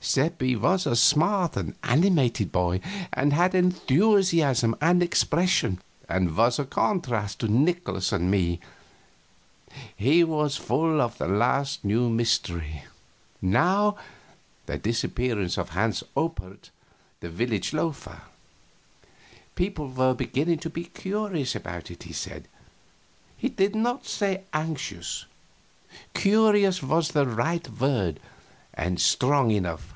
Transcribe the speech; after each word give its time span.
Seppi 0.00 0.54
was 0.54 0.84
a 0.86 0.96
smart 0.96 1.56
and 1.56 1.74
animated 1.82 2.52
boy, 2.52 2.78
and 3.10 3.32
had 3.32 3.54
enthusiasm 3.54 4.76
and 4.78 5.02
expression, 5.02 5.80
and 6.10 6.36
was 6.36 6.58
a 6.58 6.66
contrast 6.66 7.38
to 7.38 7.48
Nikolaus 7.48 8.12
and 8.12 8.30
me. 8.30 8.60
He 9.96 10.22
was 10.22 10.56
full 10.58 11.00
of 11.00 11.16
the 11.16 11.26
last 11.26 11.86
new 11.86 12.10
mystery, 12.10 12.84
now 13.40 13.96
the 14.66 14.76
disappearance 14.76 15.56
of 15.56 15.70
Hans 15.70 16.04
Oppert, 16.14 16.68
the 17.20 17.30
village 17.30 17.72
loafer. 17.72 18.22
People 19.54 19.88
were 19.88 20.12
beginning 20.12 20.58
to 20.58 20.70
be 20.70 20.84
curious 20.84 21.54
about 21.54 21.90
it, 21.90 22.02
he 22.02 22.12
said. 22.12 22.46
He 23.38 23.48
did 23.48 23.74
not 23.74 24.04
say 24.04 24.42
anxious 24.52 25.24
curious 26.12 26.82
was 26.82 27.12
the 27.12 27.24
right 27.26 27.66
word, 27.80 28.20
and 28.76 29.00
strong 29.00 29.50
enough. 29.52 29.92